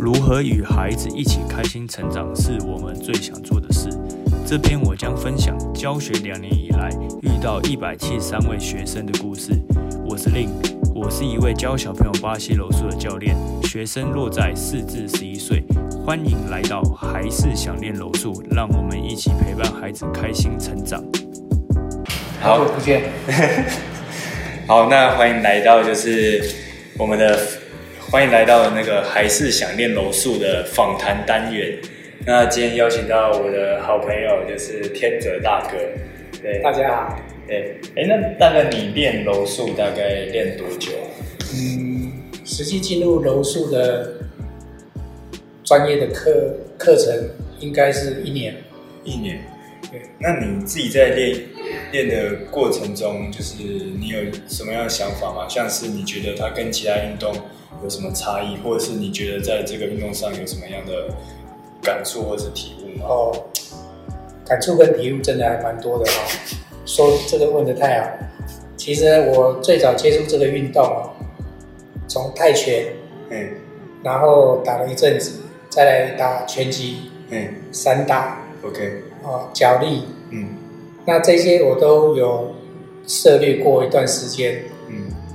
[0.00, 3.90] 如何与孩子一起开心成长，是我们最想做的事。
[4.46, 6.88] 这边我将分享教学两年以来
[7.20, 9.52] 遇到一百七十三位学生的故事。
[10.06, 10.50] 我是令，
[10.94, 15.64] 我是一位教小朋友巴西柔术的教练，学生落在四至十一岁。
[16.06, 21.02] 欢迎来到还是想练柔术，让我们一起陪伴孩子开心成长。
[22.40, 23.10] 好不见，
[24.68, 26.54] 好，那欢迎来到就是
[26.96, 27.36] 我们的
[28.10, 31.78] 欢迎来到那个还是想练柔术的访谈单元。
[32.24, 35.76] 那今天邀请到我的好朋友就是天泽大哥，
[36.40, 40.90] 对，大家好，对，哎，那大概你练柔术大概练多久？
[41.54, 42.10] 嗯，
[42.46, 44.14] 实际进入柔术的
[45.62, 47.14] 专业的课课程
[47.60, 48.56] 应该是一年，
[49.04, 49.38] 一年。
[49.92, 51.38] 对，那你自己在练
[51.92, 54.18] 练的过程中，就是你有
[54.48, 55.46] 什么样的想法吗？
[55.46, 57.34] 像是你觉得它跟其他运动
[57.82, 61.08] 有什么差异，或者是你觉得在这个运动上有什么样的
[61.82, 63.06] 感触或是体悟吗？
[63.08, 63.44] 哦，
[64.46, 66.14] 感触跟体悟真的还蛮多的哦。
[66.86, 68.08] 说这个问的太好，
[68.76, 71.10] 其实我最早接触这个运动哦，
[72.08, 72.86] 从泰拳，
[73.28, 73.50] 嗯，
[74.02, 79.02] 然后打了一阵子，再来打拳击，嗯，散打，OK。
[79.22, 80.48] 哦，脚力，嗯，
[81.04, 82.54] 那这些我都有
[83.06, 84.70] 涉猎过一段时间，嗯，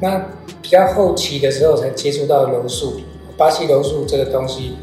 [0.03, 0.19] 那
[0.61, 2.99] 比较后期的时候才接触到柔术，
[3.37, 4.75] 巴西柔术这个东西，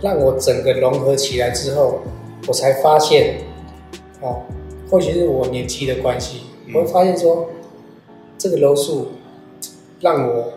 [0.00, 2.00] 让我整个融合起来之后，
[2.46, 3.42] 我才发现，
[4.22, 4.40] 哦，
[4.90, 7.50] 或许是我年纪的关系，我会发现说，
[8.38, 9.08] 这个柔术
[10.00, 10.54] 让我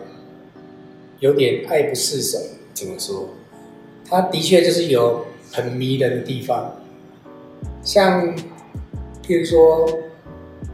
[1.20, 2.38] 有点爱不释手。
[2.72, 3.28] 怎么说？
[4.08, 6.76] 它的确就是有很迷人的地方。
[7.84, 8.34] 像，
[9.22, 9.86] 譬如说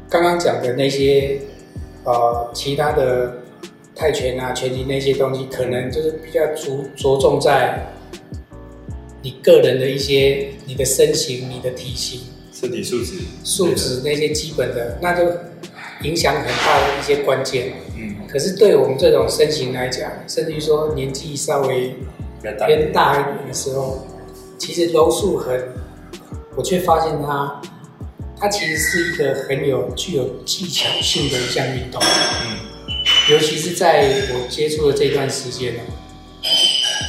[0.08, 1.40] 刚刚讲的那些，
[2.04, 3.38] 呃，其他的
[3.94, 7.86] 泰拳啊、拳击那些东西，可能就是比较着着重在
[9.22, 12.20] 你个人的一些、你的身形、你的体型、
[12.52, 13.14] 身体素质、
[13.44, 15.24] 素质那些基本的，那就
[16.02, 17.72] 影响很大的一些关键。
[17.96, 18.14] 嗯。
[18.28, 21.94] 可是对我们这种身形来讲，甚至于说年纪稍微
[22.42, 24.06] 偏大一点的时候，
[24.58, 25.60] 其实柔术很。
[26.56, 27.62] 我却发现它，
[28.40, 32.00] 它其实是一个很有具有技巧性的一项运动。
[32.02, 32.58] 嗯，
[33.30, 35.80] 尤其是在我接触的这段时间呢，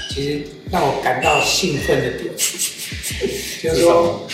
[0.10, 0.42] 其实
[0.72, 2.34] 让我感到兴奋的点，
[3.62, 4.28] 就是说，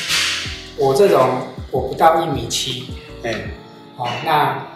[0.78, 2.86] 我这种我不到一米七，
[3.24, 3.34] 嗯，
[3.98, 4.68] 好，那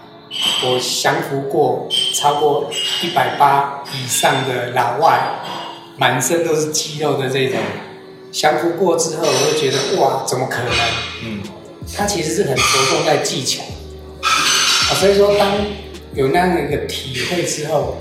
[0.63, 2.69] 我降服过超过
[3.01, 5.39] 一百八以上的老外，
[5.97, 7.57] 满身都是肌肉的这种。
[8.31, 10.71] 降服过之后，我会觉得哇，怎么可能？
[11.23, 11.41] 嗯，
[11.95, 13.63] 它其实是很着重在技巧
[14.11, 14.95] 啊。
[14.95, 15.55] 所以说，当
[16.13, 17.97] 有那样一个体会之后，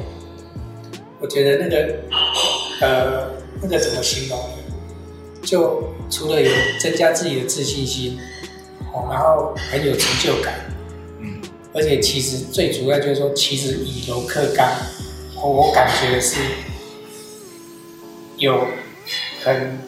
[1.20, 1.94] 我觉得那个
[2.80, 3.30] 呃，
[3.62, 4.38] 那个怎么形容？
[5.42, 6.50] 就除了有
[6.80, 8.18] 增加自己的自信心，
[8.92, 10.54] 哦，然后很有成就感，
[11.20, 11.40] 嗯，
[11.72, 14.70] 而且其实最主要就是说，其实以柔克刚，
[15.36, 16.36] 我感觉是
[18.36, 18.66] 有
[19.42, 19.78] 很。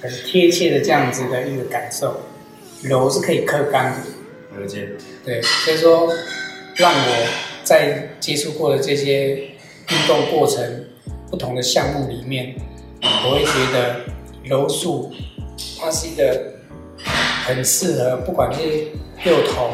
[0.00, 2.20] 很贴切的这样子的一个感受，
[2.82, 4.88] 柔是可以克刚的，了解。
[5.24, 6.12] 对，所以说
[6.76, 7.28] 让我
[7.64, 10.84] 在接触过的这些运动过程
[11.30, 12.54] 不同的项目里面，
[13.02, 14.00] 我会觉得
[14.44, 15.12] 柔术
[15.80, 16.54] 它是一个
[17.44, 18.60] 很适合，不管是
[19.24, 19.72] 幼童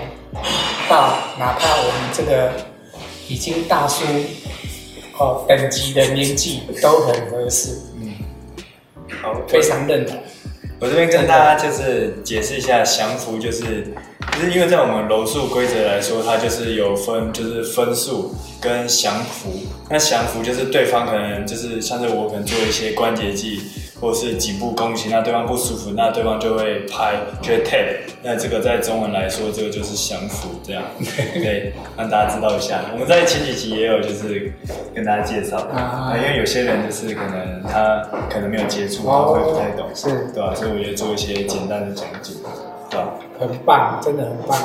[0.89, 2.53] 到哪怕我们这个
[3.29, 4.05] 已经大叔
[5.19, 7.71] 哦等级的年纪都很合适。
[8.01, 8.15] 嗯，
[9.23, 10.19] 好非常认同。
[10.85, 13.63] 我这边跟大家就是解释一下，降服就是，
[14.33, 19.51] 就是因为在我们柔术规则来说，它就是有分，就是分数跟降服。
[19.89, 23.63] 那降服就是对方可能就是像是我可能做一些关节技。
[24.05, 27.87] 或是颈部攻击，那对方不舒服，那对方就会拍，就会 tap。
[28.23, 32.85] 那这个在中文来说，这个就是降服，这样 对，让大家知道一下。
[32.93, 34.53] 我们在前几集也有就是
[34.95, 40.55] 跟大家介绍，啊，因为有些人就是可能他可能没有接触，他会不太懂，是，对吧？
[40.55, 42.35] 所以我就做一些简单的讲解，
[42.91, 43.15] 对吧？
[43.41, 44.59] 很棒，真的很棒，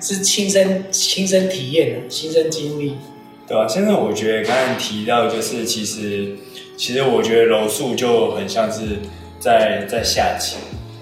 [0.00, 2.96] 是亲身亲身体验的，亲身经历，
[3.46, 3.66] 对啊？
[3.68, 6.36] 现在我觉得刚才提到就是其实。
[6.78, 8.98] 其实我觉得柔术就很像是
[9.40, 10.58] 在在下棋，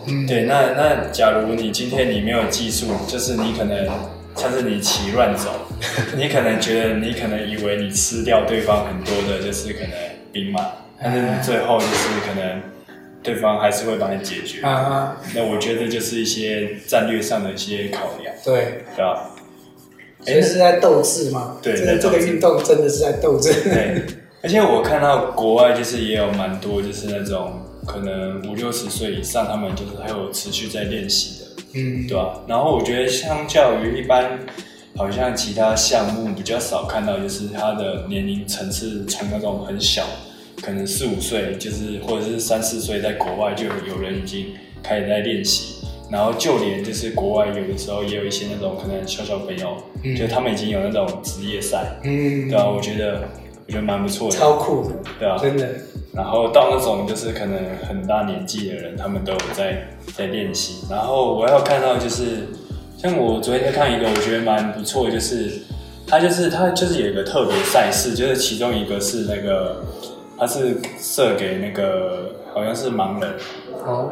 [0.07, 0.45] 嗯对。
[0.45, 3.85] 那那假如你今天你没有技术，就是你可能
[4.37, 5.51] 像是你棋乱走，
[6.17, 9.91] 你可能觉得你可能以为你吃掉对方很多的，就是可能
[10.33, 10.61] 兵马，
[11.03, 12.63] 但是你最后就是可能
[13.21, 14.65] 对方还是会帮你解决。
[14.65, 18.33] 啊那我觉得就是一些战略上的一些考量。
[18.45, 19.29] 对，对吧？
[20.27, 21.57] 哎，是在斗智吗？
[21.63, 23.53] 对，这个这个运动真的是在斗智。
[23.65, 24.03] 对。
[24.43, 32.43] 而且我看到国外就是也有蛮多就是那种可能五六十岁以上，他们就是还有持续在练习的，嗯，对吧？
[32.47, 34.39] 然后我觉得相较于一般，
[34.97, 40.05] 好像其他项目比较少看到，就是他的年龄层次从那种很小，
[40.61, 44.49] 可能四五岁，就是或者是三四岁，在国外就有人已经
[44.83, 45.74] 开始在练习。
[46.15, 49.77] 然后就连就是国外有的时候也有一些那种可能小小朋友，
[50.17, 53.23] 就他们已经有那种职业赛，嗯，对啊，我觉得
[53.67, 55.69] 我觉得蛮不错的，超酷的，对啊，真的。
[56.13, 57.59] 然后到那种就是可能
[57.89, 60.87] 很大年纪的人，他们都有在在练习。
[60.89, 62.47] 然后我要看到就是
[62.97, 65.63] 像我昨天在看一个，我觉得蛮不错，就是
[66.07, 69.83] 他就是他就是有一个特别赛事，就是其中一个是那个
[70.39, 73.35] 他是设给那个好像是盲人。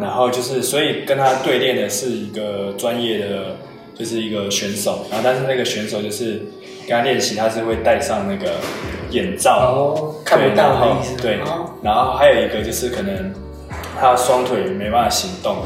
[0.00, 3.56] 然后就是，所以跟他对练的是一个专业的，
[3.94, 5.06] 就是一个选手。
[5.10, 6.40] 然后，但是那个选手就是
[6.86, 8.52] 跟他练习，他是会戴上那个
[9.10, 11.16] 眼罩，哦看不到的意思。
[11.20, 11.38] 对，
[11.82, 13.32] 然后还有一个就是可能
[13.98, 15.58] 他双腿没办法行动，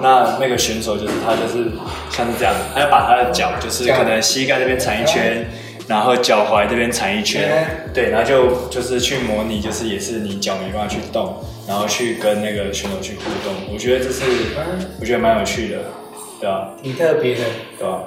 [0.00, 1.70] 那那个选手就是他就是
[2.10, 5.46] 像是这样，他要把他的脚就是可能膝盖这边缠一圈。
[5.88, 13.54] 然后脚踝这边缠一圈，对，然后就就是去模拟，就是也是你脚没办法去动，然后去跟那个选手去互动。
[13.72, 14.24] 我觉得这是，
[15.00, 15.78] 我觉得蛮有趣的，
[16.40, 16.72] 对吧？
[16.82, 17.44] 挺特别的，
[17.78, 18.02] 对吧？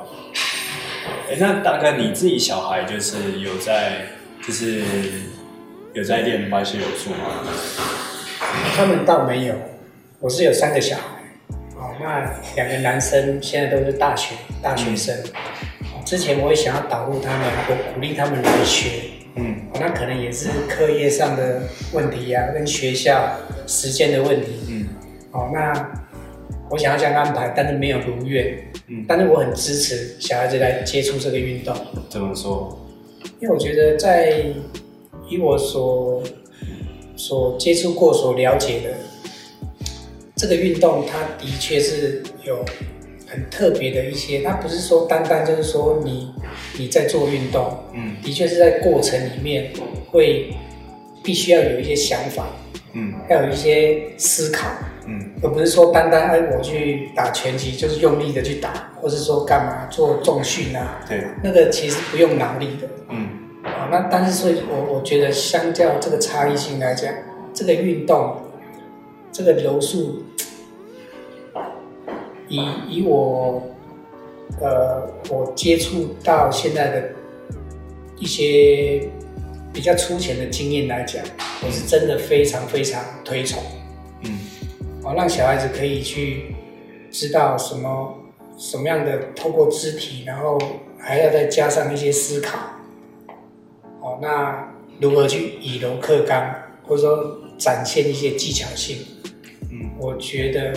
[1.29, 4.07] 哎，那大哥你自己小孩就是有在，
[4.45, 4.83] 就是
[5.93, 7.47] 有在练巴西柔术吗？
[8.75, 9.55] 他们倒没有，
[10.19, 11.03] 我是有三个小孩，
[11.77, 15.15] 哦，那两个男生现在都是大学大学生。
[16.09, 18.89] 之前我也想要导入他们，我鼓励他们来学，
[19.35, 21.61] 嗯，那可能也是课业上的
[21.93, 23.29] 问题呀，跟学校
[23.67, 24.87] 时间的问题，嗯，
[25.33, 25.91] 哦，那
[26.71, 28.57] 我想要这样安排，但是没有如愿，
[28.87, 31.77] 嗯，但是我很支持小孩子来接触这个运动。
[32.09, 32.75] 怎么说？
[33.39, 34.45] 因为我觉得在
[35.29, 36.23] 以我所
[37.15, 38.89] 所接触过、所了解的
[40.35, 42.65] 这个运动，它的确是有。
[43.29, 46.33] 很特别的一些，它不是说单单就是说你
[46.79, 49.71] 你在做运动，嗯，的确是在过程里面
[50.11, 50.51] 会
[51.23, 52.47] 必须要有一些想法，
[52.93, 54.67] 嗯，要有一些思考，
[55.05, 63.29] 嗯，而不是说单单哎我去打拳击就是用力的去打，或是说干嘛做重训啊，对，那个其实不用脑力的，嗯，
[63.63, 67.13] 啊，那但是所以我我觉得相较这个差异性来讲，
[67.53, 68.37] 这个运动
[69.31, 70.23] 这个柔术。
[72.49, 72.59] 以
[72.89, 73.61] 以我，
[74.59, 77.09] 呃，我接触到现在的
[78.17, 79.07] 一些
[79.71, 81.23] 比较粗浅的经验来讲，
[81.63, 83.61] 我是真的非常非常推崇，
[84.23, 84.39] 嗯，
[85.03, 86.55] 哦，让小孩子可以去
[87.11, 88.15] 知道什么
[88.57, 90.57] 什么样的透过肢体，然后
[90.97, 92.57] 还要再加上一些思考，
[94.01, 94.67] 哦，那
[94.99, 96.51] 如何去以柔克刚，
[96.83, 98.97] 或者说展现一些技巧性，
[99.71, 100.73] 嗯，我觉得，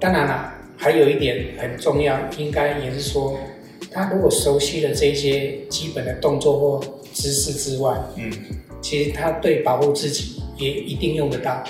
[0.00, 0.52] 当然了。
[0.86, 3.36] 还有一点很重要，应该也是说，
[3.90, 6.80] 他如果熟悉了这些基本的动作或
[7.12, 8.30] 姿势之外，嗯，
[8.80, 11.60] 其实他对保护自己也一定用得到，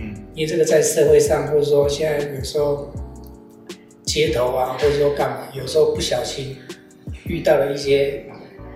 [0.00, 2.90] 嗯，因为这个在社会上或者说现在有时候
[4.04, 6.56] 街头啊，或者说干嘛，有时候不小心
[7.26, 8.24] 遇到了一些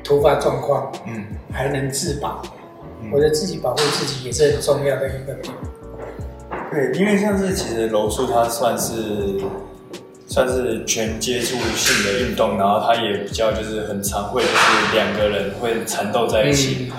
[0.04, 2.40] 突发状况，嗯，还能自保，
[3.10, 5.52] 或者自己保护自己也是很重要的一个点。
[6.70, 9.40] 对，因为像是其实柔术它算是。
[10.28, 16.92] 算是全接触性的运动，然后它也比较就是很常会就是两个人会缠斗在一起，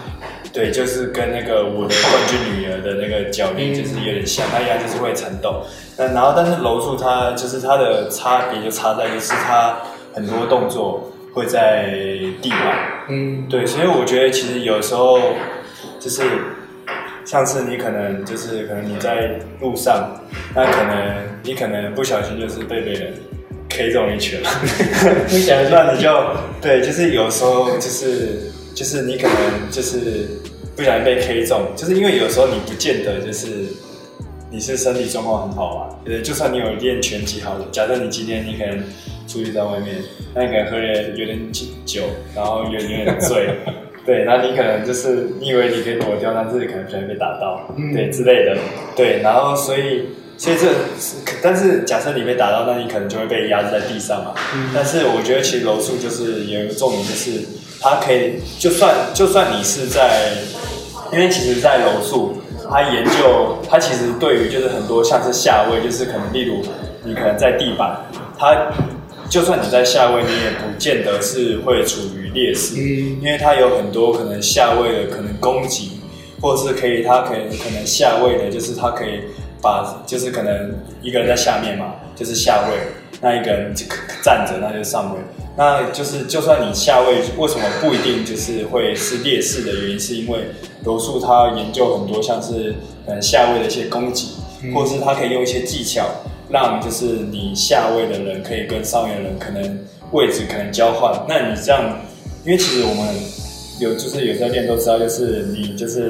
[0.52, 5.64] 对，就是跟那个我的冠军女儿的那个教练就是有点像，他一样就是会缠斗。
[5.96, 9.78] 那然后但是柔术它就是它的差别就差在就是它
[10.14, 11.94] 很多动作会在
[12.42, 15.20] 地板，嗯，对，所以我觉得其实有时候
[16.00, 16.24] 就是。
[17.26, 20.20] 上次你可能就是可能你在路上，
[20.56, 23.14] 那可能你可能不小心就是被别人
[23.70, 26.10] K 中一拳，不小心，那你就
[26.62, 29.36] 对，就是有时候就是就是你可能
[29.70, 30.28] 就是
[30.76, 33.48] 不小心被 K 中，就是因为有时候你不见得就是
[34.50, 38.84] 你是身体状况很好嘛，对，就算你有练拳击好了，假设你今天你可能
[39.28, 39.98] 出去在外面，
[40.34, 41.40] 那你可能喝点有点
[41.86, 42.04] 酒，
[42.36, 43.56] 然后有点醉。
[44.10, 48.58] 对，那你可能就是你以为你可以躲掉，但是可能不小心被打到，对之类的。
[48.96, 50.66] 对，然后所以所以这，
[51.44, 54.34] 但是假设你被打到，那你可能就会被压制在地上嘛。
[54.74, 57.46] 但是我觉得其实柔术就是有一个重点，就是
[57.80, 60.32] 它可以就算就算你是在，
[61.14, 66.64] 因为其实，在柔术，它研究它其实对于就是很多像是下位，就是可能例如
[67.04, 67.96] 你可能在地板，
[68.40, 68.74] 它。
[69.30, 75.92] 就算你在下位，你也不见得是会处于劣势，因为它有很多可能下位的可能攻击，
[76.42, 79.22] 或者是可以他可以可能下位的，就是他可以
[79.62, 82.78] 把就是可能一个人在下面嘛，就是下位，
[83.22, 83.86] 那一个人就
[84.24, 85.22] 站着那就是上位。
[85.56, 90.40] 那就是就算你下位，为什么不一定就是会是劣势的原因，是因为
[90.84, 92.74] 柔术它研究很多像是
[93.06, 94.30] 嗯下位的一些攻击，
[94.74, 96.06] 或是他可以用一些技巧，
[96.50, 99.80] 让就是你下位的人可以跟上位的人可能
[100.12, 101.14] 位置可能交换。
[101.28, 101.82] 那你这样，
[102.44, 103.08] 因为其实我们
[103.80, 106.10] 有就是有在练都知道，就是你就是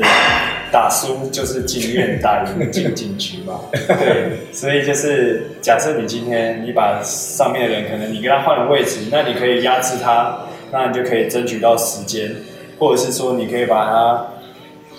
[0.71, 3.59] 打输就是进院打赢进警局嘛。
[3.71, 10.39] 对，所以就是假设你今天你把上面的人可能你跟他换了位置，那你可以压制他，
[10.71, 12.33] 那你就可以争取到时间，
[12.79, 14.27] 或者是说你可以把他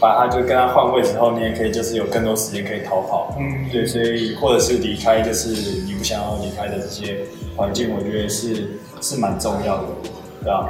[0.00, 3.37] 把他就跟他换位之后，你也可以就是有更多时间可以逃跑。
[3.38, 5.50] 嗯，对，所以或者是离开就是
[5.83, 7.19] 你不想要离开的这些
[7.54, 8.71] 环境，我觉得是
[9.02, 9.88] 是蛮重要的，
[10.42, 10.69] 对吧？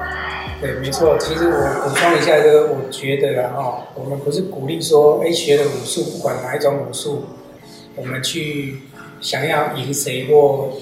[0.60, 1.16] 对，没错。
[1.18, 7.24] 其实我补充一下，就是我觉得啊，哈，我们不是鼓励说，哎，学了武术，不管哪一种武术，
[7.94, 8.78] 我们去
[9.20, 10.72] 想要赢谁或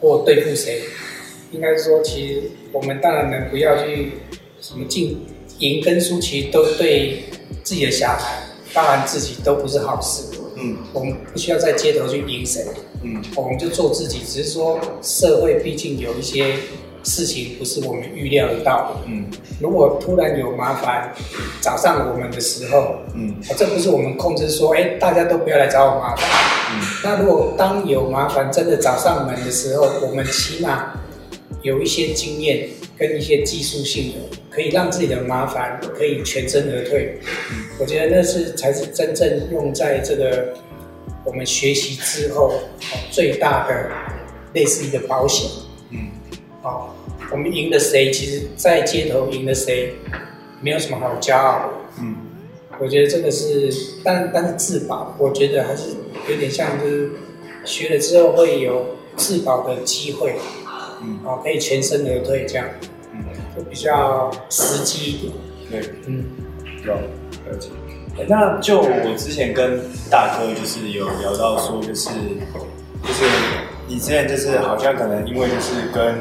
[0.00, 0.82] 或对付谁，
[1.52, 4.14] 应该说，其实我们当然能不要去
[4.60, 5.24] 什么进
[5.60, 7.22] 赢跟输，其实都对
[7.62, 10.24] 自己的小孩，当然自己都不是好事。
[10.56, 12.64] 嗯，我们不需要在街头去赢谁。
[13.02, 14.20] 嗯，我们就做自己。
[14.26, 16.54] 只是说，社会毕竟有一些。
[17.04, 19.00] 事情不是我们预料得到的。
[19.06, 19.24] 嗯，
[19.60, 21.10] 如果突然有麻烦
[21.60, 26.28] 找上我们的时候，嗯，这不是我们控制说，哎，大家都不要来找我麻烦。
[26.72, 30.92] 嗯，那如果当有麻烦真的找上门的时候，我们起码
[31.62, 37.18] 有一些经验跟一些技术性的，可以让自己的麻烦可以全身而退。
[37.52, 40.54] 嗯，我觉得那是才是真正用在这个
[41.24, 42.52] 我们学习之后
[43.10, 43.90] 最大的
[44.54, 45.50] 类似一个保险。
[45.90, 46.08] 嗯。
[46.60, 46.96] 好，
[47.30, 48.10] 我们赢了谁？
[48.10, 49.92] 其实，在街头赢了谁，
[50.60, 51.72] 没有什么好骄傲的。
[52.00, 52.16] 嗯，
[52.80, 55.90] 我觉得这个是，但但是自保，我觉得还是
[56.28, 57.10] 有点像，就是
[57.64, 60.34] 学了之后会有自保的机会。
[61.02, 62.66] 嗯，哦，可以全身而退这样。
[63.12, 63.24] 嗯，
[63.56, 65.32] 就比较实际一点。
[65.70, 66.24] 对，嗯，
[66.84, 67.70] 有了解。
[68.26, 72.10] 那就我之前跟大哥就是有聊到说，就是
[73.02, 73.24] 就是。
[73.90, 76.16] 你之前就是好像可能因为就是跟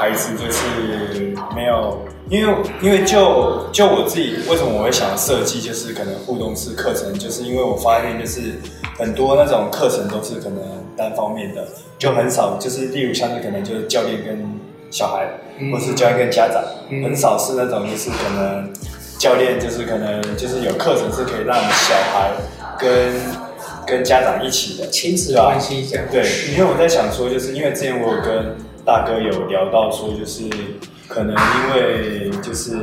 [0.00, 1.98] 孩子就是没有，
[2.30, 8.58] 因为因为就就我自己为什么我会想设计就是可能互动式课程，就是因为我发现就是
[8.98, 10.58] 很多那种课程都是可能
[10.96, 14.42] 单方面的，就很少就是例如像是可能就是教练跟
[14.90, 15.28] 小孩，
[15.70, 16.64] 或是教练跟家长，
[17.04, 18.72] 很少是那种就是可能
[19.18, 22.30] 教练就是可能就是有课程是可以让小孩
[22.78, 23.50] 跟。
[23.86, 26.04] 跟家长一起的亲子关系这样。
[26.12, 28.54] 对，因为我在想说，就是因为之前我有跟
[28.90, 30.42] 大哥有聊到说，就是
[31.06, 32.74] 可能因为就是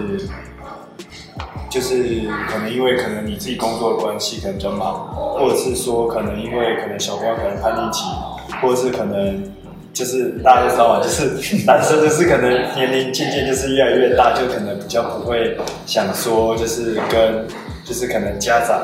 [1.69, 5.05] 就是可能因为可能你自己工作的关系可能比较忙，
[5.37, 8.05] 或者是说可能因为可能小朋友可能叛逆期，
[8.61, 9.43] 或者是可能
[9.91, 17.45] 就是大家都知道嘛，就是男生就是可能年龄渐渐就是越来越大，就可能比较不会想说就是跟
[17.83, 18.79] 就是可能家长。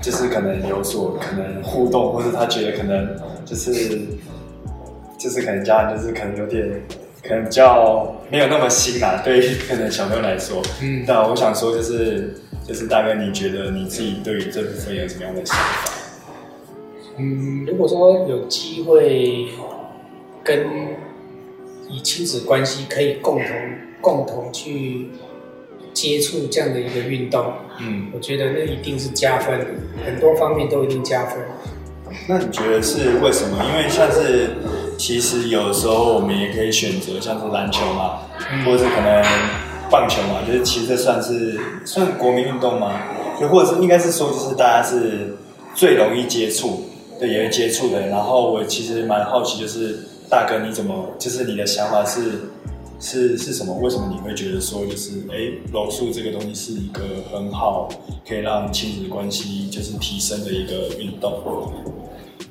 [0.00, 3.98] 就是可能有所可能互动，或是他觉得可能就是
[5.18, 6.68] 就是可能家人就是可能有点
[7.22, 12.34] 可能比较没有那么新啊，对于可能小朋友来说，嗯，那我想说就是
[12.66, 15.92] 就是大概你觉得你自己对于这部分有什么样的想法？
[17.18, 19.48] 嗯，如果说有机会
[20.44, 20.66] 跟
[21.88, 23.46] 以亲子关系可以共同
[24.00, 25.08] 共同去。
[25.94, 29.66] 接触这样的一个运动，嗯，我觉得那一定是加分，
[30.06, 31.40] 很多方面都一定加分。
[32.28, 33.58] 那你觉得是为什么？
[33.64, 34.50] 因为像是
[34.98, 38.18] 其实有时候我们也可以选择像是篮球嘛，
[38.66, 39.22] 或者是可能
[39.90, 43.00] 棒球嘛，就是其实这算是算国民运动吗？
[43.40, 45.34] 就或者是应该是说，就是大家是
[45.74, 46.82] 最容易接触，
[47.20, 48.08] 对，也会接触的。
[48.08, 52.20] 然后我其实蛮好奇，就是大哥你怎么，就是你的想法是？
[53.00, 53.72] 是是什么？
[53.74, 55.36] 为什么你会觉得说，就是哎，
[55.72, 57.00] 柔术这个东西是一个
[57.32, 57.88] 很好
[58.28, 61.40] 可以让亲子关系就是提升的一个运动？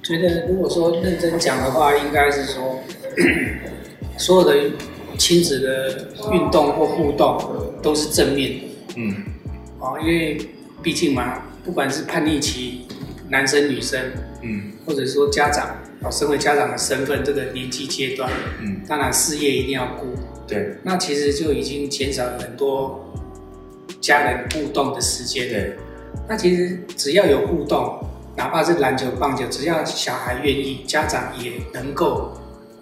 [0.08, 2.80] 觉得如果说认真讲的话，应该是说，
[4.18, 4.72] 所有的
[5.18, 7.38] 亲子的运动或互动
[7.84, 8.60] 都是正面的。
[8.96, 9.14] 嗯，
[9.80, 10.38] 哦，因为
[10.82, 12.88] 毕竟嘛，不管是叛逆期，
[13.28, 14.00] 男生女生，
[14.42, 20.08] 嗯，或者说家长，哦，身为家长的身份，这个年纪阶段，嗯，当然事业一定要顾。
[20.48, 23.12] 对，那其实就已经减少了很多
[24.00, 25.50] 家人互动的时间。
[25.50, 25.74] 对，
[26.30, 28.00] 那其实只要有互动，
[28.38, 32.32] 哪怕是篮球、棒球，只要小孩愿意，家长也能够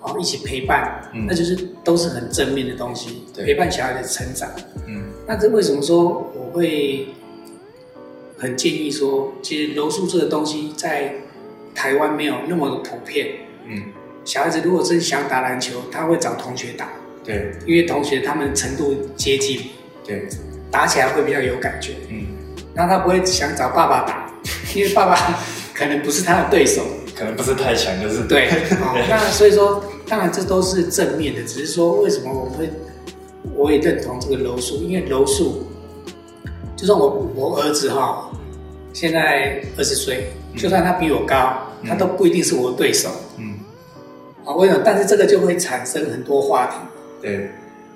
[0.01, 4.49] 哦一起陪伴，那就是都是很正面的东西，陪伴小孩的成长。
[4.85, 7.07] 嗯，那这为什么说我会
[8.37, 11.13] 很建议说，其实柔术这个东西在
[11.73, 13.29] 台湾没有那么的普遍。
[13.65, 13.81] 嗯，
[14.25, 16.89] 小孩子如果真想打篮球，他会找同学打。
[17.23, 19.61] 对，因为同学他们程度接近。
[20.05, 20.27] 对，
[20.69, 21.93] 打起来会比较有感觉。
[22.09, 22.27] 嗯，
[22.75, 24.24] 那他不会想找爸爸打，
[24.75, 25.39] 因为爸爸
[25.73, 26.83] 可能不是他的对手，
[27.15, 28.49] 可能不是太强，就是对。
[29.09, 32.69] 那所以说，当然这都是正面的，只是说为什么我们会，
[33.53, 35.65] 我也认同这个柔术，因为柔术，
[36.75, 38.29] 就算我我儿子哈，
[38.93, 43.09] 现在二十岁，就算他比我高，他都不一定是我的对手。
[43.37, 43.55] 嗯，
[44.43, 44.81] 啊，为什么？
[44.85, 46.77] 但是这个就会产生很多话题。
[47.21, 47.49] 对。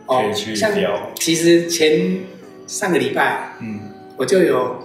[0.06, 0.24] 哦，
[0.56, 0.72] 像
[1.20, 2.20] 其实前
[2.66, 3.80] 上个礼拜，嗯，
[4.18, 4.76] 我就有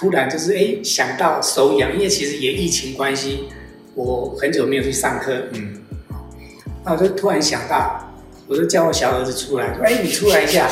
[0.00, 3.50] 突然就是哎想到手痒，因为其实也疫情关系，
[3.94, 5.74] 我很久没有去上课，嗯，
[6.86, 8.10] 那我就突然想到，
[8.48, 10.70] 我就叫我小儿子出来，说哎你出来一下，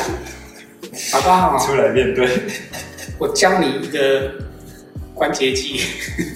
[1.11, 2.27] 爸爸出来面对，
[3.19, 4.31] 我教你一个
[5.13, 5.79] 关节技，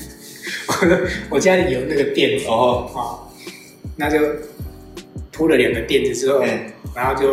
[0.70, 3.34] 我我家里有那个垫子哦，好，
[3.96, 4.20] 那就
[5.32, 6.44] 铺了两个垫子之后。
[6.96, 7.28] 然后就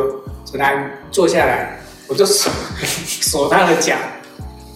[0.46, 2.50] 说他坐下来，我就锁
[3.04, 3.94] 锁 他的脚，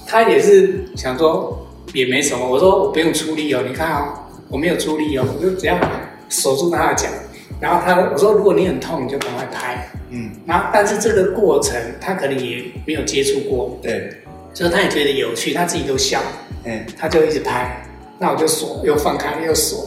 [0.06, 2.48] 他也是想说也没什么。
[2.48, 5.78] 我说我不用出力哦，你看啊，我没有出力哦，我就只要
[6.28, 7.08] 锁住他的脚。
[7.60, 9.88] 然后他我说如果你很痛，你就赶快拍。
[10.10, 10.30] 嗯。
[10.46, 14.10] 然后但是这个过程他可能也没有接触过，对，
[14.52, 16.20] 所以他也觉得有趣，他自己都笑。
[16.64, 16.84] 嗯。
[16.98, 17.86] 他就一直拍，
[18.18, 19.86] 那我就锁，又放开，又锁。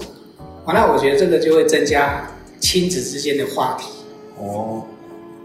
[0.65, 2.27] 好，那我觉得这个就会增加
[2.59, 3.87] 亲子之间的话题。
[4.37, 4.83] 哦，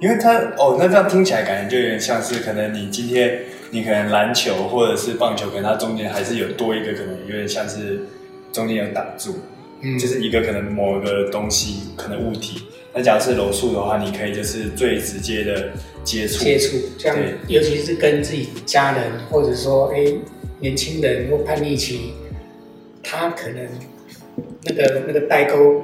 [0.01, 3.39] 因为他哦，那这样听起来感觉就有点像是，可能你今天
[3.73, 8.03] 你可能篮球或者是棒球，可能它中间还是有多一个，可能有点像是
[8.53, 9.35] 中间有挡住，
[9.81, 12.63] 嗯，就是一个可能某个东西，可能物体。
[12.95, 15.73] 那假如是柔术的话，你可以就是最直接的
[16.05, 20.05] 接触接触，这样，尤其是跟自己家人，或者说哎
[20.61, 22.13] 年轻人或叛逆期，
[23.03, 23.67] 他可能
[24.65, 25.83] 那个那个代沟。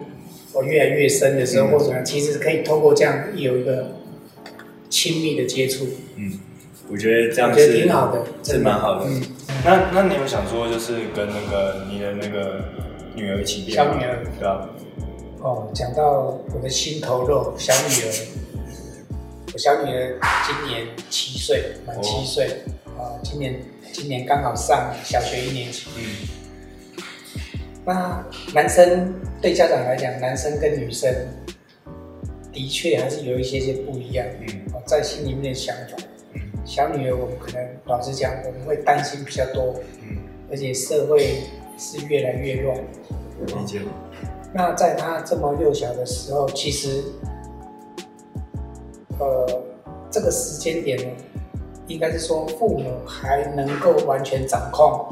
[0.54, 3.96] 哦越来越深的时候，或者其实可以透过这样有一个
[4.88, 5.86] 亲密的接触。
[6.16, 6.32] 嗯，
[6.90, 9.04] 我觉得这样是挺好的，是蛮好的。
[9.06, 9.22] 嗯，
[9.64, 12.64] 那那你有想说，就是跟那个你的那个
[13.14, 14.68] 女儿一起小女儿，对吧？
[15.40, 18.12] 哦，讲到我的心头肉，小女儿，
[19.52, 22.46] 我小女儿今年七岁，满七岁
[22.96, 23.60] 啊，今年
[23.92, 25.84] 今年刚好上小学一年级。
[25.96, 27.04] 嗯。
[27.84, 28.24] 那
[28.54, 31.14] 男生对家长来讲，男生跟女生
[32.50, 34.26] 的确还是有一些些不一样。
[34.40, 34.48] 嗯，
[34.86, 35.96] 在心里面的想法。
[36.68, 39.74] 嗯，小女儿，我们可能老实讲，我们会担心比较多。
[40.02, 40.18] 嗯，
[40.50, 41.44] 而且社会
[41.78, 42.76] 是越来越乱。
[43.46, 43.80] 理解。
[44.52, 47.02] 那在她这么幼小的时候，其实，
[49.18, 49.62] 呃，
[50.10, 51.04] 这个时间点呢，
[51.86, 55.06] 应该是说父母还能够完全掌控。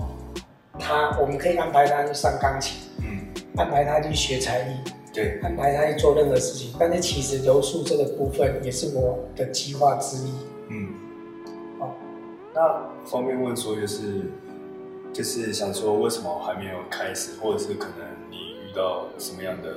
[0.78, 4.76] 他，我们可以安排他去上钢琴，嗯，安排他去学才艺，
[5.12, 6.74] 对，安排他去做任何事情。
[6.78, 10.32] 但是其实柔术这个部分也是我的计划之一，
[12.56, 14.22] 那方便问说就是，
[15.12, 19.76] 就是想说为什么还没有开始，或者是可能你遇到什么样的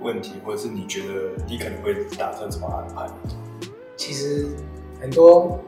[0.00, 3.10] 问题，或者是你觉得你可能会打算怎么安排？
[3.96, 4.46] 其实
[5.00, 5.58] 很多。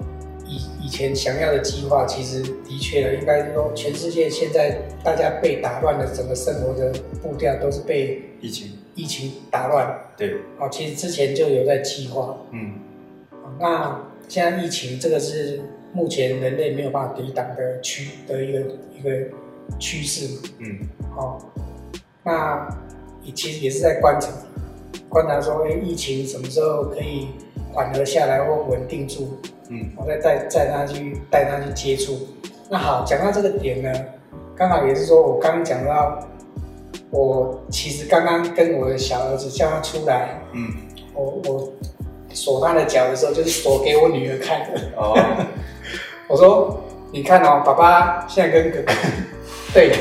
[0.47, 9.99] 以以前想要的计划，其实的确应该说，全世界现在大家被打乱的整个生活的步调，都是被疫情疫情打乱。
[10.19, 12.37] 对，哦，其实之前就有在计划。
[12.51, 12.75] 嗯，
[13.59, 15.63] 那现在疫情这个是
[15.95, 18.59] 目前人类没有办法抵挡的趋的一个
[18.99, 19.11] 一个
[19.79, 20.27] 趋势。
[20.59, 20.81] 嗯，
[21.15, 21.41] 好，
[22.25, 22.69] 那
[23.23, 24.29] 也其实也是在观察，
[25.09, 27.29] 观察说，哎，疫情什么时候可以
[27.73, 29.39] 缓和下来或稳定住？
[29.69, 32.19] 嗯，我再带带他去带他去接触。
[32.69, 33.91] 那好，讲到这个点呢，
[34.57, 36.19] 刚好也是说我刚刚讲到，
[37.11, 40.73] 我其实刚刚跟我的小儿子叫他出来，嗯，
[41.15, 41.73] 我我
[42.33, 44.81] 锁他的脚的时候，就是锁给我女儿看的。
[44.97, 45.15] 哦，
[46.29, 46.83] 我说
[47.13, 48.93] 你看哦，爸爸现在跟哥哥，
[49.75, 49.97] 对，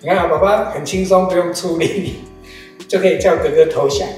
[0.00, 2.20] 你看啊，爸爸很轻松，不用出力，
[2.88, 4.08] 就可以叫哥哥投降。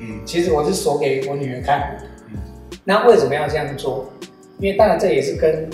[0.00, 1.98] 嗯，其实我是说给我女儿看。
[2.28, 2.38] 嗯，
[2.84, 4.10] 那为什么要这样做？
[4.58, 5.68] 因为当然这也是跟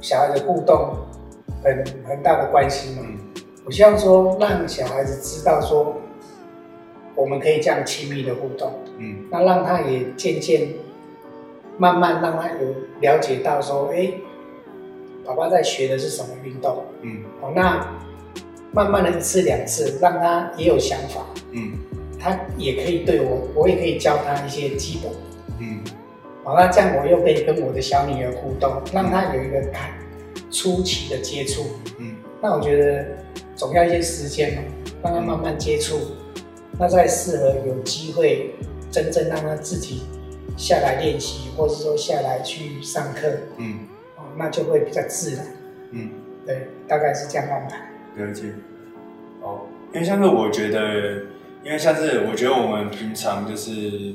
[0.00, 0.96] 小孩的互动
[1.62, 3.02] 很很大的关系嘛。
[3.66, 5.94] 我希望说让小孩子知道说，
[7.14, 8.72] 我们可以这样亲密的互动。
[8.98, 10.68] 嗯，那让他也渐渐
[11.78, 14.12] 慢慢让他有了解到说，哎，
[15.24, 16.84] 宝宝在学的是什么运动？
[17.02, 17.86] 嗯，好，那
[18.72, 21.26] 慢慢的一次两次，让他也有想法。
[21.52, 21.72] 嗯，
[22.18, 25.12] 他也可以对我，我也可以教他一些基本。
[25.60, 25.80] 嗯。
[26.44, 29.90] 好，那这样我又可以跟我的小女儿互动，让她有一个看
[30.48, 31.64] 初期的接触，
[31.98, 33.04] 嗯，那我觉得
[33.56, 34.62] 总要一些时间嘛，
[35.02, 35.98] 让他慢慢接触，
[36.78, 38.54] 那再适合有机会
[38.92, 40.02] 真正让他自己
[40.56, 43.80] 下来练习，或者说下来去上课，嗯，
[44.16, 45.46] 哦，那就会比较自然，
[45.90, 46.10] 嗯，
[46.46, 47.90] 对，大概是这样安排。
[48.16, 48.52] 了解。
[49.42, 49.60] 哦，
[49.92, 51.24] 因为像是我觉得，
[51.62, 54.14] 因为像是我觉得我们平常就是，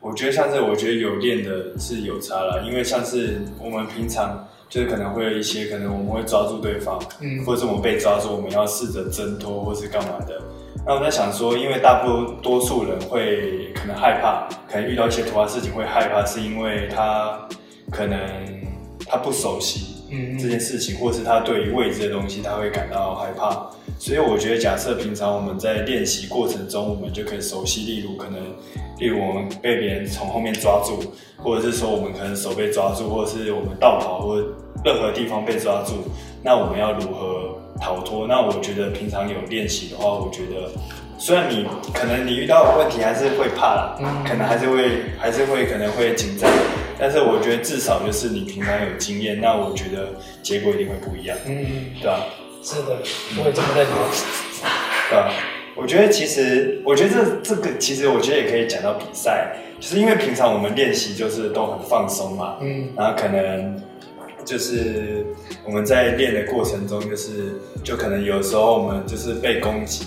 [0.00, 4.48] 我觉得像是我觉得有练的是有差了，因为像是我们平常。
[4.72, 10.40] 就是可能会有一些，可能我们会抓住对方，嗯，或者是我们被抓住，我们要试着挣脱，或是干嘛的。
[10.84, 17.38] 那我在想说，因为大部多数人会可能害怕，可能遇到一些突发事情会害怕，是因为他
[17.90, 18.18] 可能
[19.06, 20.02] 他不熟悉
[20.40, 23.64] 这件事情，或是他对于未知的东西他会感到害怕。
[24.00, 28.42] 所以我觉得，假设平常我们在练习过程中，我们就可以熟悉，例如可能，
[28.98, 30.98] 例如我们被别人从后面抓住，
[31.36, 34.36] 或者是说我们可能手被抓住，或者是我们倒跑，或
[34.84, 35.92] 任何地方被抓住，
[36.42, 38.26] 那我们要如何逃脱？
[38.26, 40.70] 那我觉得平常有练习的话，我觉得
[41.18, 46.50] 虽然你可能你遇到问题还是会怕啦，可能还是会还是会可能会紧张，
[46.98, 50.08] 但是我觉得至少就是你平常有经验，那我觉得
[50.42, 51.64] 结果一定会不一样，嗯，
[52.00, 52.24] 对吧？
[52.62, 52.98] 是的，
[53.38, 53.96] 我也这么认同。
[55.10, 55.32] 对吧？
[55.74, 57.10] 我觉得其实，我觉得
[57.42, 63.82] 这这个其实，我觉得也可以讲到比赛，就是因为平常我们练习就是都很放松嘛，嗯，然后可能
[64.44, 65.24] 就是
[65.64, 70.04] 我们在练的过程中，就是就可能有时候我们就是被攻击，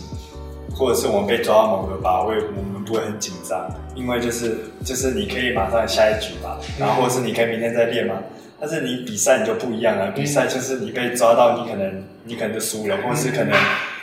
[0.74, 8.16] 或者是我们被抓到某个把位，我们不会很紧张，因为就是就是你可以马上下一局嘛，然后或者是你可以明天再练嘛。
[8.58, 13.54] 但是你比赛你就不一样了，比赛就是你被抓到，你可能你可能就输了，或者是可能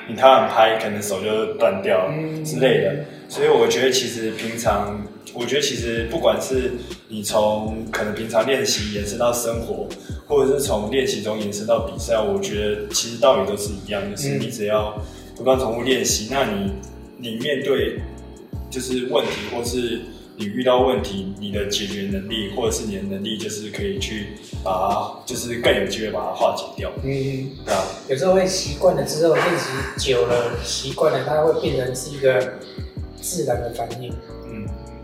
[0.06, 2.10] 你太晚拍，可能手就断掉
[2.44, 2.94] 之类的。
[3.28, 5.00] 所以我觉得其实平常，
[5.35, 6.72] 我觉得其实不管是
[7.08, 9.88] 你从可能平常练习延伸到生活，
[10.26, 14.96] 或者是从练习中延伸到比赛，我觉得其实道理都是一样，就是你只要
[15.37, 16.72] 不断重复练习，那你
[17.18, 18.00] 你面对
[18.70, 20.00] 就是问题或是。
[20.35, 24.28] 你遇到问题，你的解决能力或者是你的能力，就是可以去
[24.64, 26.90] 把它，就是更有机会把它化解掉。
[27.04, 27.85] 嗯，对啊。
[28.08, 32.54] 有时候会习惯了之后，练习久了，习惯了，它会变成是一个
[33.20, 34.11] 自然的反应。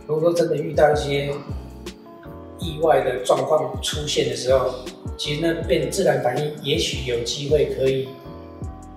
[0.08, 1.30] 嗯，如果说真的遇到一些
[2.58, 4.74] 意外的状况出现的时候，
[5.16, 8.08] 其实那变自然反应，也许有机会可以，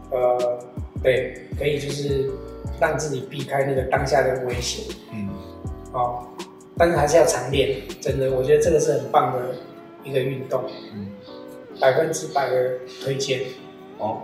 [0.10, 0.60] 呃，
[1.04, 2.32] 对，可以就是
[2.80, 4.86] 让自己避开那个当下的危险。
[5.13, 5.30] 嗯。
[5.93, 6.26] 哦，
[6.78, 9.56] 但是还是要常练，真的，我觉得这个是很棒的
[10.06, 11.08] 一个运动，嗯，
[11.80, 13.41] 百分之百的推荐。
[13.97, 14.21] 哦，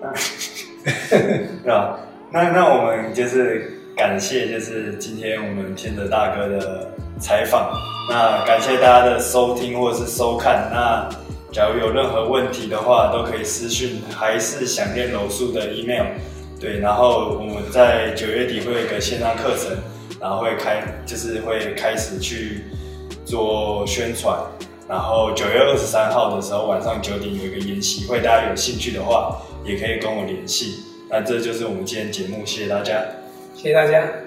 [0.82, 2.00] 对吧？
[2.32, 7.72] 那那我们就是感谢，就是今天我们天德大哥的采访。
[8.08, 10.68] 那感谢大家的收听或者是收看。
[10.72, 11.08] 那
[11.52, 16.06] 假如有任何问题的话，都可以私讯，还是想念柔术的 email。
[16.60, 19.76] 对，然后我们在九月底会有一个线上课程。
[20.20, 22.62] 然后会开，就是会开始去
[23.24, 24.38] 做宣传，
[24.88, 30.84] 然后九月二十三号的时候晚上九点有一个研习会，大家有兴趣的话也可以跟我联系。
[31.10, 33.02] 那这就是我们今天节目，谢谢大家，
[33.62, 34.21] 谢谢大家。